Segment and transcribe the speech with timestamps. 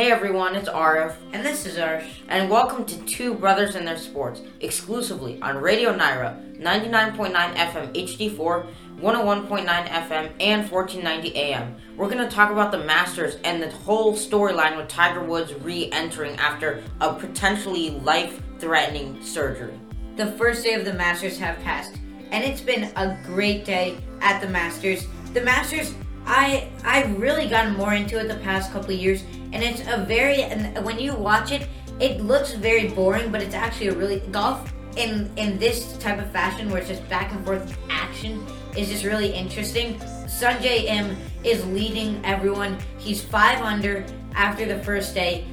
[0.00, 2.08] Hey everyone, it's Aarav, And this is Arsh.
[2.30, 8.66] and welcome to Two Brothers and Their Sports, exclusively on Radio Nyra, 99.9 FM HD4,
[8.98, 11.76] 101.9 FM, and 1490 AM.
[11.98, 15.90] We're going to talk about the Masters and the whole storyline with Tiger Woods re
[15.92, 19.78] entering after a potentially life threatening surgery.
[20.16, 21.96] The first day of the Masters have passed,
[22.30, 25.06] and it's been a great day at the Masters.
[25.34, 25.92] The Masters,
[26.26, 30.42] I I've really gotten more into it the past couple years, and it's a very
[30.42, 31.68] and when you watch it,
[32.00, 36.30] it looks very boring, but it's actually a really golf in in this type of
[36.32, 38.44] fashion where it's just back and forth action
[38.76, 39.98] is just really interesting.
[40.26, 42.78] Sungjae Im is leading everyone.
[42.98, 45.44] He's five under after the first day,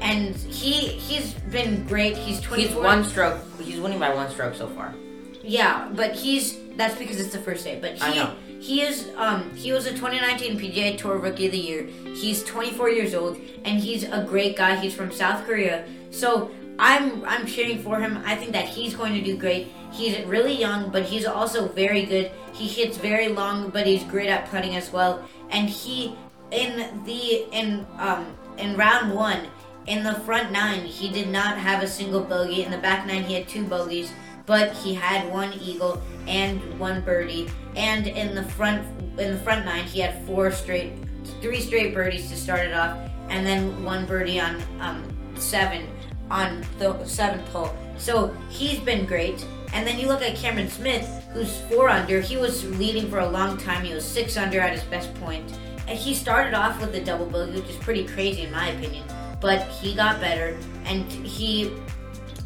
[0.00, 2.16] and he he's been great.
[2.16, 4.94] He's twenty He's one stroke, he's winning by one stroke so far.
[5.42, 7.78] Yeah, but he's that's because it's the first day.
[7.80, 8.34] But he I know.
[8.60, 11.88] He is um he was a 2019 PGA Tour Rookie of the Year.
[12.14, 14.76] He's 24 years old and he's a great guy.
[14.76, 15.86] He's from South Korea.
[16.10, 18.22] So I'm I'm cheering for him.
[18.24, 19.68] I think that he's going to do great.
[19.92, 22.30] He's really young, but he's also very good.
[22.52, 25.24] He hits very long, but he's great at putting as well.
[25.50, 26.14] And he
[26.50, 29.48] in the in um in round one
[29.86, 32.62] in the front nine he did not have a single bogey.
[32.62, 34.12] In the back nine he had two bogeys
[34.50, 37.48] but he had one eagle and one birdie.
[37.76, 38.84] And in the front
[39.16, 40.92] in the front nine, he had four straight,
[41.40, 45.04] three straight birdies to start it off, and then one birdie on um,
[45.36, 45.86] seven
[46.32, 47.72] on the seventh hole.
[47.96, 49.46] So he's been great.
[49.72, 52.20] And then you look at Cameron Smith, who's four under.
[52.20, 53.84] He was leading for a long time.
[53.84, 55.48] He was six under at his best point.
[55.86, 59.04] And he started off with a double bogey, which is pretty crazy in my opinion.
[59.40, 61.70] But he got better, and he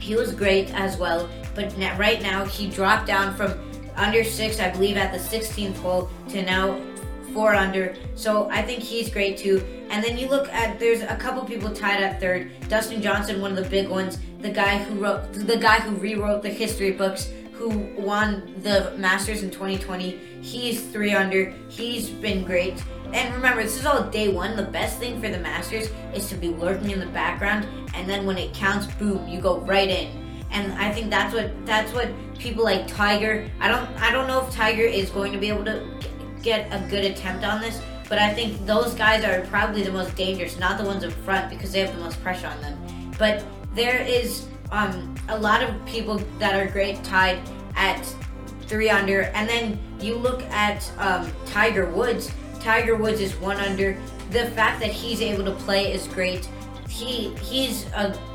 [0.00, 3.54] he was great as well, but na right now he dropped down from
[3.96, 6.80] under six, I believe, at the 16th hole to now
[7.32, 7.94] four under.
[8.14, 9.64] So I think he's great too.
[9.90, 12.50] And then you look at there's a couple people tied at third.
[12.68, 16.42] Dustin Johnson, one of the big ones, the guy who wrote the guy who rewrote
[16.42, 20.18] the history books, who won the Masters in 2020.
[20.40, 21.54] He's three under.
[21.68, 22.82] He's been great.
[23.12, 24.56] And remember, this is all day one.
[24.56, 28.24] The best thing for the Masters is to be lurking in the background, and then
[28.24, 30.21] when it counts, boom, you go right in.
[30.52, 32.08] And I think that's what that's what
[32.38, 33.48] people like Tiger.
[33.58, 35.84] I don't I don't know if Tiger is going to be able to
[36.42, 40.14] get a good attempt on this, but I think those guys are probably the most
[40.16, 42.78] dangerous, not the ones in front because they have the most pressure on them.
[43.18, 47.38] But there is um, a lot of people that are great tied
[47.76, 48.04] at
[48.66, 52.30] three under, and then you look at um, Tiger Woods.
[52.60, 53.96] Tiger Woods is one under.
[54.30, 56.48] The fact that he's able to play is great.
[56.92, 57.86] He he's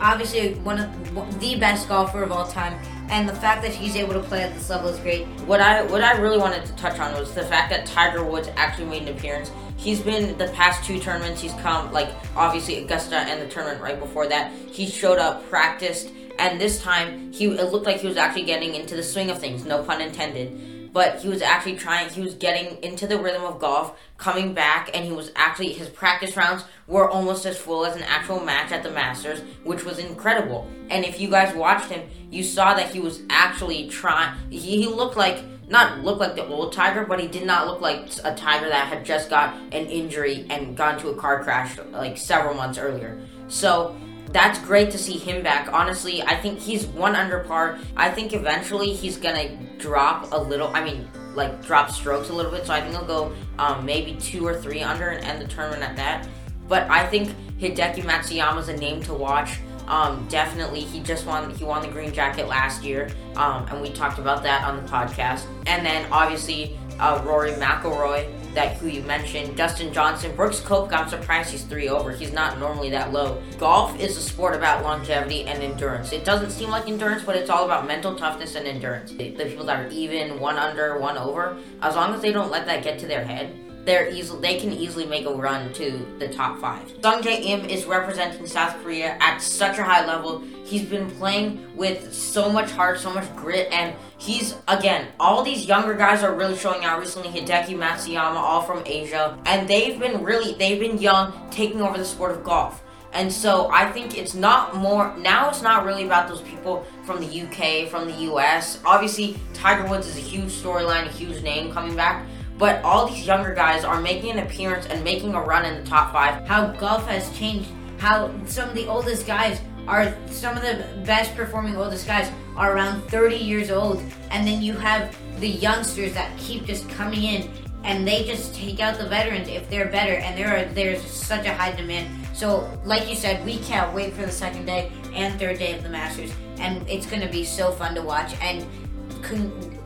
[0.01, 2.73] obviously one of the best golfer of all time,
[3.07, 5.28] and the fact that he's able to play at this level is great.
[5.45, 8.50] What I what I really wanted to touch on was the fact that Tiger Woods
[8.56, 9.51] actually made an appearance.
[9.75, 11.40] He's been the past two tournaments.
[11.40, 14.51] He's come like obviously Augusta and the tournament right before that.
[14.51, 18.74] He showed up, practiced, and this time he it looked like he was actually getting
[18.74, 19.66] into the swing of things.
[19.66, 20.59] No pun intended.
[20.97, 22.09] But he was actually trying.
[22.09, 25.89] He was getting into the rhythm of golf, coming back, and he was actually his
[25.89, 29.99] practice rounds were almost as full as an actual match at the Masters, which was
[29.99, 30.67] incredible.
[30.89, 34.39] And if you guys watched him, you saw that he was actually trying.
[34.49, 37.79] He, he looked like not look like the old Tiger, but he did not look
[37.79, 41.77] like a Tiger that had just got an injury and gone to a car crash
[41.91, 43.21] like several months earlier.
[43.49, 43.95] So
[44.31, 45.71] that's great to see him back.
[45.71, 47.79] Honestly, I think he's one under par.
[47.95, 50.69] I think eventually he's gonna drop a little.
[50.75, 52.65] I mean, like drop strokes a little bit.
[52.65, 55.83] So I think he'll go um, maybe two or three under and end the tournament
[55.83, 56.27] at that.
[56.67, 57.29] But I think
[57.59, 59.59] Hideki Matsuyama's a name to watch.
[59.88, 61.49] Um, definitely, he just won.
[61.51, 64.83] He won the green jacket last year, um, and we talked about that on the
[64.89, 65.45] podcast.
[65.65, 70.93] And then obviously uh, Rory McIlroy, that who you mentioned, Dustin Johnson, Brooks Koepka.
[70.93, 72.11] I'm surprised he's three over.
[72.11, 73.41] He's not normally that low.
[73.57, 76.11] Golf is a sport about longevity and endurance.
[76.11, 79.11] It doesn't seem like endurance, but it's all about mental toughness and endurance.
[79.11, 82.51] The, the people that are even, one under, one over, as long as they don't
[82.51, 83.55] let that get to their head,
[83.88, 86.94] they're easily they can easily make a run to the top five.
[87.01, 90.44] Sung Jae Im is representing South Korea at such a high level.
[90.66, 95.07] He's been playing with so much heart, so much grit, and he's again.
[95.19, 97.30] All these younger guys are really showing out recently.
[97.30, 102.06] Hideki Matsuyama, all from Asia, and they've been really they've been young, taking over the
[102.06, 102.84] sport of golf.
[103.13, 105.48] And so I think it's not more now.
[105.48, 108.80] It's not really about those people from the UK, from the US.
[108.86, 112.25] Obviously, Tiger Woods is a huge storyline, a huge name coming back.
[112.57, 115.89] But all these younger guys are making an appearance and making a run in the
[115.89, 116.48] top five.
[116.48, 117.69] How golf has changed.
[117.98, 122.75] How some of the oldest guys are some of the best performing oldest guys are
[122.75, 127.50] around 30 years old, and then you have the youngsters that keep just coming in
[127.83, 131.45] and they just take out the veterans if they're better and there are there's such
[131.45, 135.39] a high demand So, like you said, we can't wait for the second day and
[135.39, 138.36] third day of the Masters, and it's going to be so fun to watch.
[138.42, 138.65] And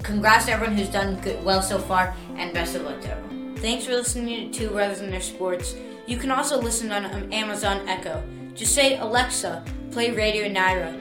[0.03, 3.55] congrats to everyone who's done good, well so far, and best of luck to everyone.
[3.57, 5.75] Thanks for listening to Brothers and Their Sports.
[6.07, 8.23] You can also listen on um, Amazon Echo.
[8.53, 10.99] Just say, Alexa, play Radio Nyra,